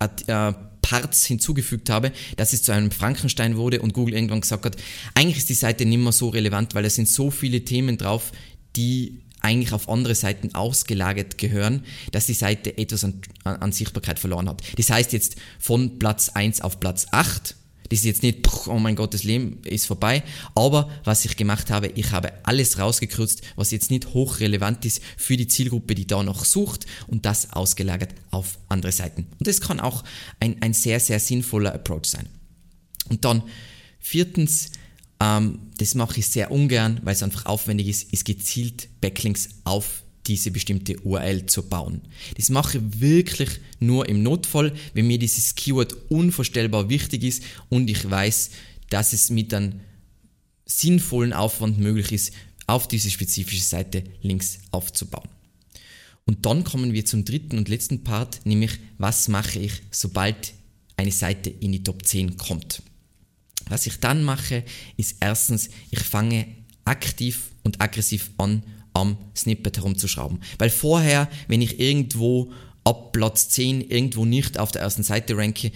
äh, 0.00 0.52
Parts 0.88 1.26
hinzugefügt 1.26 1.90
habe, 1.90 2.12
dass 2.36 2.52
es 2.52 2.62
zu 2.62 2.72
einem 2.72 2.90
Frankenstein 2.90 3.56
wurde 3.56 3.82
und 3.82 3.92
Google 3.92 4.14
irgendwann 4.14 4.40
gesagt 4.40 4.64
hat, 4.64 4.76
eigentlich 5.14 5.36
ist 5.38 5.50
die 5.50 5.54
Seite 5.54 5.84
nicht 5.84 5.98
mehr 5.98 6.12
so 6.12 6.30
relevant, 6.30 6.74
weil 6.74 6.84
es 6.86 6.94
sind 6.94 7.08
so 7.08 7.30
viele 7.30 7.64
Themen 7.64 7.98
drauf, 7.98 8.32
die 8.74 9.20
eigentlich 9.40 9.72
auf 9.72 9.88
andere 9.88 10.14
Seiten 10.14 10.54
ausgelagert 10.54 11.38
gehören, 11.38 11.84
dass 12.10 12.26
die 12.26 12.34
Seite 12.34 12.76
etwas 12.76 13.04
an, 13.04 13.20
an 13.44 13.70
Sichtbarkeit 13.72 14.18
verloren 14.18 14.48
hat. 14.48 14.62
Das 14.76 14.90
heißt 14.90 15.12
jetzt 15.12 15.36
von 15.58 15.98
Platz 15.98 16.30
1 16.30 16.62
auf 16.62 16.80
Platz 16.80 17.06
8 17.10 17.54
das 17.88 18.00
ist 18.00 18.04
jetzt 18.04 18.22
nicht, 18.22 18.46
oh 18.66 18.78
mein 18.78 18.96
Gott, 18.96 19.14
das 19.14 19.24
Leben 19.24 19.60
ist 19.64 19.86
vorbei. 19.86 20.22
Aber 20.54 20.90
was 21.04 21.24
ich 21.24 21.36
gemacht 21.36 21.70
habe, 21.70 21.88
ich 21.88 22.12
habe 22.12 22.32
alles 22.44 22.78
rausgekürzt, 22.78 23.42
was 23.56 23.70
jetzt 23.70 23.90
nicht 23.90 24.12
hochrelevant 24.12 24.84
ist 24.84 25.02
für 25.16 25.36
die 25.36 25.48
Zielgruppe, 25.48 25.94
die 25.94 26.06
da 26.06 26.22
noch 26.22 26.44
sucht 26.44 26.86
und 27.06 27.24
das 27.24 27.52
ausgelagert 27.52 28.14
auf 28.30 28.58
andere 28.68 28.92
Seiten. 28.92 29.26
Und 29.38 29.46
das 29.46 29.60
kann 29.60 29.80
auch 29.80 30.04
ein, 30.40 30.60
ein 30.60 30.74
sehr, 30.74 31.00
sehr 31.00 31.20
sinnvoller 31.20 31.74
Approach 31.74 32.06
sein. 32.06 32.28
Und 33.08 33.24
dann 33.24 33.42
viertens, 33.98 34.70
ähm, 35.20 35.60
das 35.78 35.94
mache 35.94 36.20
ich 36.20 36.26
sehr 36.26 36.50
ungern, 36.50 37.00
weil 37.04 37.14
es 37.14 37.22
einfach 37.22 37.46
aufwendig 37.46 37.88
ist, 37.88 38.12
ist 38.12 38.24
gezielt 38.24 38.88
Backlinks 39.00 39.48
auf 39.64 40.02
diese 40.28 40.50
bestimmte 40.50 40.98
URL 41.00 41.46
zu 41.46 41.68
bauen. 41.68 42.02
Das 42.36 42.50
mache 42.50 42.78
ich 42.78 43.00
wirklich 43.00 43.50
nur 43.80 44.08
im 44.08 44.22
Notfall, 44.22 44.72
wenn 44.94 45.06
mir 45.06 45.18
dieses 45.18 45.54
Keyword 45.54 46.10
unvorstellbar 46.10 46.88
wichtig 46.88 47.24
ist 47.24 47.42
und 47.68 47.88
ich 47.90 48.08
weiß, 48.08 48.50
dass 48.90 49.12
es 49.12 49.30
mit 49.30 49.52
einem 49.54 49.80
sinnvollen 50.66 51.32
Aufwand 51.32 51.78
möglich 51.78 52.12
ist, 52.12 52.32
auf 52.66 52.86
diese 52.86 53.10
spezifische 53.10 53.62
Seite 53.62 54.04
Links 54.20 54.58
aufzubauen. 54.70 55.28
Und 56.26 56.44
dann 56.44 56.62
kommen 56.62 56.92
wir 56.92 57.06
zum 57.06 57.24
dritten 57.24 57.56
und 57.56 57.70
letzten 57.70 58.04
Part, 58.04 58.44
nämlich 58.44 58.72
was 58.98 59.28
mache 59.28 59.58
ich, 59.58 59.72
sobald 59.90 60.52
eine 60.96 61.10
Seite 61.10 61.48
in 61.48 61.72
die 61.72 61.82
Top 61.82 62.04
10 62.04 62.36
kommt. 62.36 62.82
Was 63.68 63.86
ich 63.86 63.98
dann 64.00 64.24
mache, 64.24 64.64
ist 64.98 65.16
erstens, 65.20 65.70
ich 65.90 66.00
fange 66.00 66.46
aktiv 66.84 67.50
und 67.62 67.80
aggressiv 67.80 68.30
an, 68.36 68.62
am 68.98 69.16
Snippet 69.36 69.78
herumzuschrauben. 69.78 70.40
Weil 70.58 70.70
vorher, 70.70 71.28
wenn 71.46 71.62
ich 71.62 71.80
irgendwo 71.80 72.52
ab 72.84 73.12
Platz 73.12 73.48
10 73.50 73.80
irgendwo 73.82 74.24
nicht 74.24 74.58
auf 74.58 74.72
der 74.72 74.82
ersten 74.82 75.02
Seite 75.02 75.36
ranke, 75.36 75.72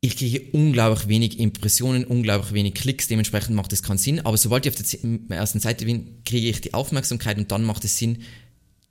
ich 0.00 0.18
kriege 0.18 0.42
unglaublich 0.52 1.08
wenig 1.08 1.38
Impressionen, 1.38 2.04
unglaublich 2.04 2.52
wenig 2.52 2.74
Klicks, 2.74 3.08
dementsprechend 3.08 3.56
macht 3.56 3.72
das 3.72 3.82
keinen 3.82 3.96
Sinn. 3.96 4.20
Aber 4.20 4.36
sobald 4.36 4.66
ich 4.66 4.72
auf 4.72 4.82
der 4.82 5.36
ersten 5.38 5.60
Seite 5.60 5.86
bin, 5.86 6.22
kriege 6.24 6.48
ich 6.48 6.60
die 6.60 6.74
Aufmerksamkeit 6.74 7.38
und 7.38 7.50
dann 7.50 7.64
macht 7.64 7.84
es 7.84 7.96
Sinn, 7.96 8.18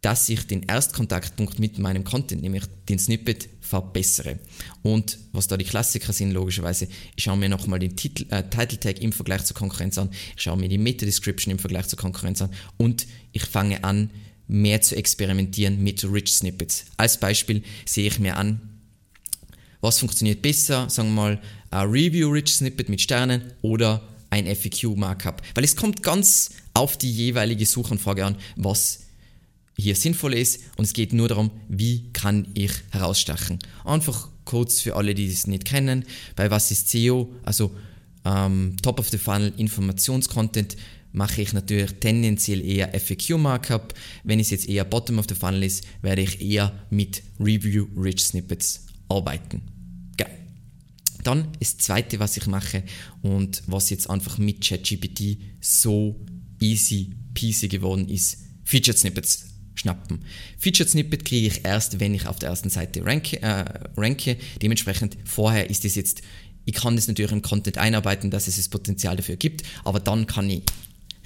dass 0.04 0.28
ich 0.28 0.46
den 0.46 0.64
Erstkontaktpunkt 0.64 1.60
mit 1.60 1.80
meinem 1.80 2.04
Content, 2.04 2.44
nämlich 2.44 2.66
den 2.90 3.00
Snippet, 3.00 3.48
verbessere. 3.62 4.38
Und 4.84 5.18
was 5.32 5.48
da 5.48 5.56
die 5.56 5.64
Klassiker 5.64 6.12
sind, 6.12 6.32
logischerweise, 6.32 6.90
ich 7.16 7.24
schaue 7.24 7.38
mir 7.38 7.48
nochmal 7.48 7.80
den 7.80 7.96
Titel, 7.96 8.26
äh, 8.30 8.44
Title 8.50 8.80
Tag 8.80 9.02
im 9.02 9.14
Vergleich 9.14 9.46
zur 9.46 9.56
Konkurrenz 9.56 9.98
an, 9.98 10.10
ich 10.36 10.44
schaue 10.44 10.58
mir 10.58 10.68
die 10.68 10.78
Meta 10.78 11.06
Description 11.06 11.54
im 11.54 11.58
Vergleich 11.58 11.88
zur 11.88 11.98
Konkurrenz 11.98 12.42
an 12.42 12.50
und 12.78 13.08
ich 13.32 13.46
fange 13.46 13.84
an, 13.86 14.10
mehr 14.50 14.82
zu 14.82 14.98
experimentieren 14.98 15.82
mit 15.82 16.04
Rich 16.04 16.34
Snippets. 16.34 16.86
Als 16.98 17.18
Beispiel 17.18 17.64
sehe 17.86 18.08
ich 18.08 18.20
mir 18.20 18.36
an, 18.36 18.60
was 19.80 20.00
funktioniert 20.00 20.42
besser, 20.42 20.90
sagen 20.90 21.16
wir 21.16 21.22
mal, 21.22 21.42
ein 21.72 21.88
Review 21.88 22.30
Rich 22.30 22.58
Snippet 22.58 22.90
mit 22.90 23.00
Sternen 23.00 23.54
oder 23.62 24.06
ein 24.30 24.54
FAQ 24.54 24.98
Markup. 24.98 25.42
Weil 25.56 25.64
es 25.64 25.78
kommt 25.78 26.04
ganz 26.04 26.52
auf 26.74 26.98
die 26.98 27.12
jeweilige 27.12 27.66
Suchanfrage 27.66 28.26
an, 28.26 28.36
was 28.58 29.03
hier 29.78 29.96
sinnvoll 29.96 30.34
ist 30.34 30.62
und 30.78 30.86
es 30.86 30.94
geht 30.94 31.14
nur 31.14 31.28
darum, 31.28 31.52
wie 31.68 32.10
kann 32.14 32.48
ich 32.54 32.72
herausstechen. 32.92 33.60
Einfach 33.86 34.30
kurz 34.46 34.82
für 34.82 34.96
alle, 34.96 35.16
die 35.16 35.28
es 35.28 35.48
nicht 35.48 35.66
kennen, 35.66 36.06
bei 36.36 36.52
was 36.52 36.72
ist 36.72 36.90
SEO, 36.90 37.34
also 37.44 37.72
ähm, 38.26 38.76
Top 38.82 39.00
of 39.00 39.10
the 39.10 39.18
Funnel 39.18 39.54
Informationscontent 39.58 40.78
mache 41.12 41.42
ich 41.42 41.54
natürlich 41.54 41.92
tendenziell 42.00 42.62
eher 42.62 43.00
FAQ 43.00 43.38
Markup. 43.38 43.94
Wenn 44.24 44.40
es 44.40 44.50
jetzt 44.50 44.68
eher 44.68 44.84
Bottom 44.84 45.20
of 45.20 45.26
the 45.30 45.36
Funnel 45.36 45.64
ist, 45.64 45.86
werde 46.02 46.22
ich 46.24 46.42
eher 46.42 46.74
mit 46.90 47.22
Review 47.40 47.88
Rich 47.96 48.26
Snippets 48.26 48.88
arbeiten. 49.10 49.62
Geil. 50.18 50.36
Dann 51.24 51.50
das 51.60 51.78
zweite, 51.78 52.20
was 52.20 52.36
ich 52.38 52.48
mache 52.48 52.84
und 53.22 53.64
was 53.68 53.90
jetzt 53.92 54.10
einfach 54.10 54.38
mit 54.38 54.68
ChatGPT 54.68 55.38
so 55.62 56.20
easy 56.60 57.12
peasy 57.34 57.68
geworden 57.68 58.10
ist, 58.10 58.40
Featured 58.64 58.98
Snippets 58.98 59.53
schnappen. 59.76 60.24
Featured 60.58 60.90
Snippet 60.90 61.26
kriege 61.26 61.48
ich 61.48 61.66
erst, 61.66 62.00
wenn 62.00 62.14
ich 62.14 62.28
auf 62.28 62.40
der 62.40 62.50
ersten 62.50 62.70
Seite 62.70 63.06
ranke. 63.06 63.42
Äh, 63.42 63.66
ranke. 63.98 64.38
Dementsprechend 64.62 65.18
vorher 65.26 65.70
ist 65.70 65.86
es 65.86 65.96
jetzt, 65.96 66.22
ich 66.66 66.74
kann 66.74 66.96
das 66.96 67.08
natürlich 67.08 67.32
im 67.32 67.42
Content 67.42 67.78
einarbeiten, 67.78 68.32
dass 68.32 68.48
es 68.48 68.58
das 68.58 68.70
Potenzial 68.70 69.16
dafür 69.16 69.36
gibt, 69.36 69.64
aber 69.84 70.00
dann 70.00 70.28
kann 70.28 70.50
ich 70.50 70.64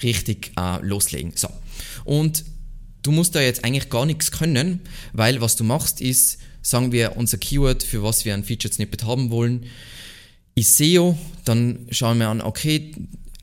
richtig 0.04 0.52
äh, 0.58 0.82
loslegen. 0.82 1.34
So. 1.36 1.50
Und 2.06 2.46
du 3.04 3.12
musst 3.12 3.36
da 3.36 3.42
jetzt 3.42 3.64
eigentlich 3.64 3.90
gar 3.90 4.06
nichts 4.06 4.32
können, 4.32 4.82
weil 5.14 5.42
was 5.42 5.56
du 5.56 5.64
machst 5.64 6.02
ist, 6.02 6.40
sagen 6.62 6.92
wir 6.92 7.18
unser 7.18 7.38
Keyword, 7.38 7.84
für 7.84 8.04
was 8.04 8.26
wir 8.26 8.34
ein 8.34 8.44
Featured 8.44 8.74
Snippet 8.74 9.04
haben 9.04 9.30
wollen, 9.30 9.66
ist 10.56 10.78
SEO, 10.78 11.18
dann 11.46 11.88
schauen 11.92 12.18
wir 12.18 12.30
an, 12.30 12.42
okay, 12.42 12.94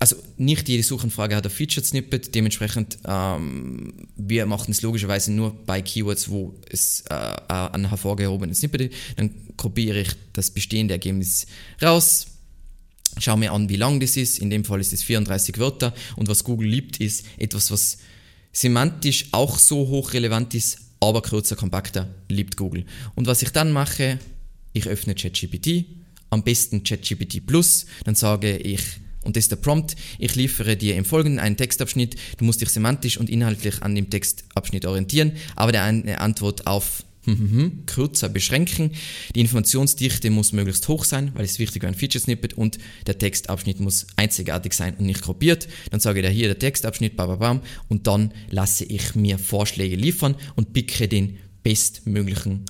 also 0.04 0.16
nicht 0.36 0.68
jede 0.68 0.82
Suchanfrage 0.82 1.34
hat 1.34 1.46
ein 1.46 1.50
Featured 1.50 1.86
Snippet, 1.86 2.34
dementsprechend 2.34 2.98
ähm, 3.06 4.06
wir 4.16 4.44
machen 4.44 4.70
es 4.70 4.82
logischerweise 4.82 5.32
nur 5.32 5.54
bei 5.64 5.80
Keywords, 5.80 6.28
wo 6.28 6.54
es 6.68 7.04
äh, 7.08 7.14
ein 7.48 7.88
hervorgehobenes 7.88 8.58
Snippet 8.58 8.82
ist. 8.82 8.94
Dann 9.16 9.30
kopiere 9.56 10.02
ich 10.02 10.10
das 10.34 10.50
bestehende 10.50 10.92
Ergebnis 10.92 11.46
raus, 11.80 12.26
schaue 13.16 13.38
mir 13.38 13.52
an, 13.52 13.70
wie 13.70 13.76
lang 13.76 13.98
das 13.98 14.18
ist. 14.18 14.40
In 14.40 14.50
dem 14.50 14.66
Fall 14.66 14.82
ist 14.82 14.92
es 14.92 15.02
34 15.02 15.58
Wörter 15.58 15.94
und 16.16 16.28
was 16.28 16.44
Google 16.44 16.68
liebt, 16.68 17.00
ist 17.00 17.24
etwas, 17.38 17.70
was 17.70 17.96
semantisch 18.52 19.28
auch 19.32 19.58
so 19.58 19.88
hochrelevant 19.88 20.52
ist, 20.52 20.80
aber 21.00 21.22
kürzer, 21.22 21.56
kompakter, 21.56 22.14
liebt 22.28 22.58
Google. 22.58 22.84
Und 23.14 23.26
was 23.26 23.40
ich 23.40 23.52
dann 23.52 23.72
mache, 23.72 24.18
ich 24.74 24.86
öffne 24.86 25.14
ChatGPT, 25.14 25.86
am 26.28 26.42
besten 26.42 26.84
ChatGPT 26.84 27.46
Plus, 27.46 27.86
dann 28.04 28.16
sage 28.16 28.58
ich, 28.58 28.82
und 29.24 29.36
das 29.36 29.44
ist 29.44 29.50
der 29.50 29.56
Prompt. 29.56 29.96
Ich 30.18 30.34
liefere 30.34 30.76
dir 30.76 30.96
im 30.96 31.04
Folgenden 31.04 31.40
einen 31.40 31.56
Textabschnitt. 31.56 32.16
Du 32.38 32.44
musst 32.44 32.60
dich 32.60 32.70
semantisch 32.70 33.18
und 33.18 33.30
inhaltlich 33.30 33.82
an 33.82 33.94
dem 33.94 34.10
Textabschnitt 34.10 34.86
orientieren, 34.86 35.32
aber 35.56 35.80
eine 35.80 36.20
Antwort 36.20 36.66
auf 36.66 37.04
kürzer 37.86 38.28
beschränken. 38.28 38.90
Die 39.34 39.40
Informationsdichte 39.40 40.30
muss 40.30 40.52
möglichst 40.52 40.88
hoch 40.88 41.04
sein, 41.04 41.32
weil 41.34 41.44
es 41.44 41.58
wichtig 41.58 41.82
für 41.82 41.88
ein 41.88 41.94
Feature 41.94 42.22
Snippet 42.22 42.54
und 42.54 42.78
der 43.06 43.18
Textabschnitt 43.18 43.80
muss 43.80 44.06
einzigartig 44.16 44.74
sein 44.74 44.94
und 44.98 45.06
nicht 45.06 45.22
kopiert. 45.22 45.68
Dann 45.90 46.00
sage 46.00 46.20
ich 46.20 46.26
da 46.26 46.30
hier 46.30 46.48
der 46.48 46.58
Textabschnitt, 46.58 47.16
bam, 47.16 47.62
und 47.88 48.06
dann 48.06 48.32
lasse 48.50 48.84
ich 48.84 49.14
mir 49.14 49.38
Vorschläge 49.38 49.96
liefern 49.96 50.36
und 50.54 50.72
picke 50.72 51.08
den 51.08 51.38
bestmöglichen 51.62 52.66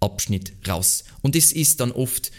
Abschnitt 0.00 0.52
raus. 0.68 1.04
Und 1.22 1.34
das 1.34 1.52
ist 1.52 1.80
dann 1.80 1.90
oft 1.90 2.30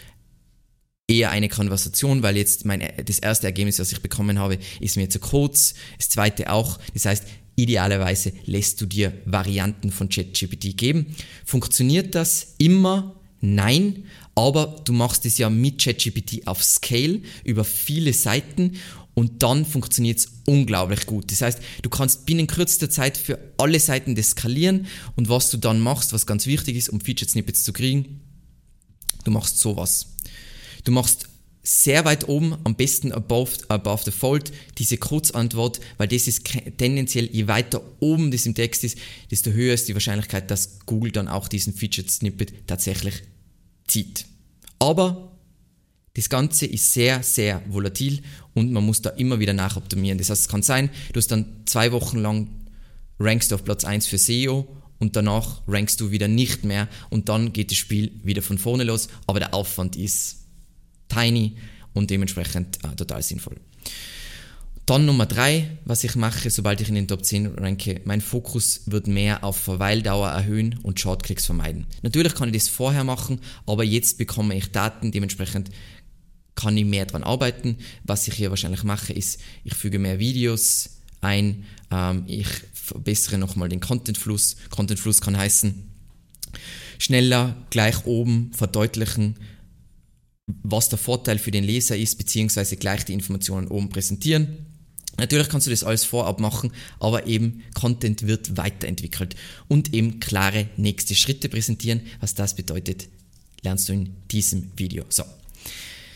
eher 1.10 1.30
eine 1.30 1.48
Konversation, 1.48 2.22
weil 2.22 2.36
jetzt 2.36 2.64
mein, 2.64 2.82
das 3.04 3.18
erste 3.18 3.46
Ergebnis, 3.46 3.80
was 3.80 3.90
ich 3.90 4.00
bekommen 4.00 4.38
habe, 4.38 4.58
ist 4.78 4.96
mir 4.96 5.10
zu 5.10 5.18
kurz. 5.18 5.74
Das 5.98 6.08
zweite 6.08 6.52
auch. 6.52 6.78
Das 6.94 7.04
heißt, 7.04 7.24
idealerweise 7.56 8.32
lässt 8.46 8.80
du 8.80 8.86
dir 8.86 9.12
Varianten 9.24 9.90
von 9.90 10.08
ChatGPT 10.08 10.76
geben. 10.76 11.16
Funktioniert 11.44 12.14
das 12.14 12.54
immer? 12.58 13.16
Nein, 13.40 14.04
aber 14.34 14.82
du 14.84 14.92
machst 14.92 15.26
es 15.26 15.38
ja 15.38 15.50
mit 15.50 15.82
ChatGPT 15.82 16.46
auf 16.46 16.62
Scale 16.62 17.22
über 17.42 17.64
viele 17.64 18.12
Seiten 18.12 18.76
und 19.14 19.42
dann 19.42 19.64
funktioniert 19.64 20.18
es 20.18 20.28
unglaublich 20.46 21.06
gut. 21.06 21.32
Das 21.32 21.40
heißt, 21.40 21.58
du 21.82 21.90
kannst 21.90 22.26
binnen 22.26 22.46
kürzester 22.46 22.90
Zeit 22.90 23.16
für 23.16 23.38
alle 23.56 23.80
Seiten 23.80 24.14
das 24.14 24.30
skalieren 24.30 24.86
und 25.16 25.28
was 25.28 25.50
du 25.50 25.56
dann 25.56 25.80
machst, 25.80 26.12
was 26.12 26.26
ganz 26.26 26.46
wichtig 26.46 26.76
ist, 26.76 26.90
um 26.90 27.00
Featured 27.00 27.30
Snippets 27.30 27.64
zu 27.64 27.72
kriegen, 27.72 28.20
du 29.24 29.30
machst 29.30 29.58
sowas. 29.58 30.06
Du 30.84 30.92
machst 30.92 31.28
sehr 31.62 32.04
weit 32.04 32.28
oben, 32.28 32.56
am 32.64 32.74
besten 32.74 33.12
above, 33.12 33.52
above 33.68 34.04
the 34.04 34.10
fold, 34.10 34.50
diese 34.78 34.96
Kurzantwort, 34.96 35.80
weil 35.98 36.08
das 36.08 36.26
ist 36.26 36.44
tendenziell, 36.78 37.28
je 37.30 37.48
weiter 37.48 37.82
oben 38.00 38.30
das 38.30 38.46
im 38.46 38.54
Text 38.54 38.82
ist, 38.84 38.98
desto 39.30 39.50
höher 39.50 39.74
ist 39.74 39.88
die 39.88 39.94
Wahrscheinlichkeit, 39.94 40.50
dass 40.50 40.80
Google 40.86 41.12
dann 41.12 41.28
auch 41.28 41.48
diesen 41.48 41.74
Featured 41.74 42.10
Snippet 42.10 42.66
tatsächlich 42.66 43.22
zieht. 43.86 44.24
Aber 44.78 45.36
das 46.14 46.28
Ganze 46.28 46.66
ist 46.66 46.92
sehr, 46.92 47.22
sehr 47.22 47.62
volatil 47.68 48.22
und 48.54 48.72
man 48.72 48.84
muss 48.84 49.02
da 49.02 49.10
immer 49.10 49.38
wieder 49.38 49.52
nachoptimieren. 49.52 50.18
Das 50.18 50.30
heißt, 50.30 50.42
es 50.42 50.48
kann 50.48 50.62
sein, 50.62 50.90
du 51.12 51.18
hast 51.18 51.30
dann 51.30 51.62
zwei 51.66 51.92
Wochen 51.92 52.18
lang 52.18 52.48
rankst 53.18 53.50
du 53.50 53.54
auf 53.54 53.64
Platz 53.64 53.84
1 53.84 54.06
für 54.06 54.18
SEO 54.18 54.66
und 54.98 55.14
danach 55.14 55.62
rankst 55.68 56.00
du 56.00 56.10
wieder 56.10 56.26
nicht 56.26 56.64
mehr 56.64 56.88
und 57.10 57.28
dann 57.28 57.52
geht 57.52 57.70
das 57.70 57.78
Spiel 57.78 58.12
wieder 58.24 58.42
von 58.42 58.58
vorne 58.58 58.84
los, 58.84 59.08
aber 59.26 59.38
der 59.38 59.54
Aufwand 59.54 59.96
ist 59.96 60.39
tiny 61.10 61.56
und 61.92 62.10
dementsprechend 62.10 62.78
äh, 62.84 62.94
total 62.96 63.22
sinnvoll. 63.22 63.56
Dann 64.86 65.06
Nummer 65.06 65.26
drei, 65.26 65.78
was 65.84 66.02
ich 66.02 66.16
mache, 66.16 66.50
sobald 66.50 66.80
ich 66.80 66.88
in 66.88 66.96
den 66.96 67.06
Top 67.06 67.24
10 67.24 67.58
ranke, 67.58 68.00
mein 68.06 68.20
Fokus 68.20 68.82
wird 68.86 69.06
mehr 69.06 69.44
auf 69.44 69.56
Verweildauer 69.56 70.30
erhöhen 70.30 70.80
und 70.82 70.98
Shortclicks 70.98 71.46
vermeiden. 71.46 71.86
Natürlich 72.02 72.34
kann 72.34 72.48
ich 72.48 72.54
das 72.54 72.68
vorher 72.68 73.04
machen, 73.04 73.40
aber 73.66 73.84
jetzt 73.84 74.18
bekomme 74.18 74.56
ich 74.56 74.72
Daten, 74.72 75.12
dementsprechend 75.12 75.70
kann 76.56 76.76
ich 76.76 76.84
mehr 76.84 77.06
daran 77.06 77.22
arbeiten. 77.22 77.76
Was 78.02 78.26
ich 78.26 78.34
hier 78.34 78.50
wahrscheinlich 78.50 78.82
mache, 78.82 79.12
ist, 79.12 79.40
ich 79.62 79.74
füge 79.74 80.00
mehr 80.00 80.18
Videos 80.18 81.00
ein, 81.20 81.64
ähm, 81.90 82.24
ich 82.26 82.48
verbessere 82.72 83.38
nochmal 83.38 83.68
den 83.68 83.80
Contentfluss. 83.80 84.56
Contentfluss 84.70 85.20
kann 85.20 85.36
heißen, 85.36 85.88
schneller, 86.98 87.54
gleich 87.70 88.06
oben, 88.06 88.50
verdeutlichen, 88.54 89.36
was 90.62 90.88
der 90.88 90.98
Vorteil 90.98 91.38
für 91.38 91.50
den 91.50 91.64
Leser 91.64 91.96
ist, 91.96 92.18
beziehungsweise 92.18 92.76
gleich 92.76 93.04
die 93.04 93.12
Informationen 93.12 93.68
oben 93.68 93.88
präsentieren. 93.88 94.66
Natürlich 95.18 95.48
kannst 95.48 95.66
du 95.66 95.70
das 95.70 95.84
alles 95.84 96.04
vorab 96.04 96.40
machen, 96.40 96.72
aber 96.98 97.26
eben 97.26 97.62
Content 97.74 98.26
wird 98.26 98.56
weiterentwickelt 98.56 99.36
und 99.68 99.92
eben 99.92 100.18
klare 100.18 100.68
nächste 100.76 101.14
Schritte 101.14 101.48
präsentieren. 101.48 102.00
Was 102.20 102.34
das 102.34 102.54
bedeutet, 102.54 103.08
lernst 103.62 103.88
du 103.88 103.92
in 103.92 104.14
diesem 104.30 104.70
Video. 104.76 105.04
So, 105.10 105.24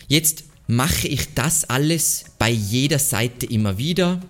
jetzt 0.09 0.45
mache 0.67 1.09
ich 1.09 1.35
das 1.35 1.69
alles 1.69 2.25
bei 2.39 2.51
jeder 2.51 2.99
Seite 2.99 3.47
immer 3.47 3.77
wieder. 3.77 4.23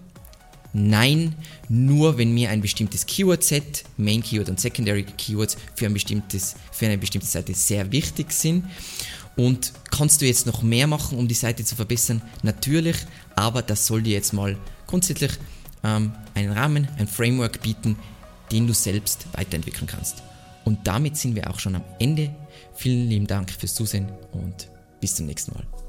Nein, 0.73 1.37
nur 1.69 2.19
wenn 2.19 2.35
mir 2.35 2.51
ein 2.51 2.61
bestimmtes 2.61 3.07
Keyword-Set, 3.07 3.85
Main 3.97 4.25
Keyword 4.25 4.49
und 4.49 4.59
Secondary 4.59 5.05
Keywords 5.05 5.57
für, 5.77 5.87
ein 5.87 5.97
für 6.01 6.87
eine 6.87 6.99
bestimmte 6.99 7.29
Seite 7.29 7.55
sehr 7.55 7.93
wichtig 7.93 8.33
sind. 8.33 8.65
Und 9.37 9.73
kannst 9.91 10.21
du 10.21 10.27
jetzt 10.27 10.47
noch 10.47 10.63
mehr 10.63 10.87
machen, 10.87 11.19
um 11.19 11.27
die 11.27 11.35
Seite 11.35 11.65
zu 11.65 11.75
verbessern? 11.75 12.23
Natürlich, 12.43 12.97
aber 13.35 13.63
das 13.63 13.87
soll 13.87 14.03
dir 14.03 14.13
jetzt 14.13 14.33
mal 14.33 14.57
grundsätzlich 14.87 15.33
ähm, 15.83 16.13
einen 16.35 16.53
Rahmen, 16.53 16.89
ein 16.99 17.09
Framework 17.09 17.61
bieten, 17.63 17.97
den 18.53 18.67
du 18.67 18.75
selbst 18.75 19.27
weiterentwickeln 19.33 19.87
kannst. 19.87 20.23
Und 20.65 20.87
damit 20.87 21.17
sind 21.17 21.35
wir 21.35 21.51
auch 21.51 21.59
schon 21.59 21.75
am 21.75 21.85
Ende. 21.99 22.35
Vielen 22.75 23.09
lieben 23.09 23.27
Dank 23.27 23.51
fürs 23.51 23.75
Zusehen 23.75 24.11
und 24.33 24.69
bis 25.01 25.17
zum 25.17 25.27
nächsten 25.27 25.53
Mal. 25.53 25.84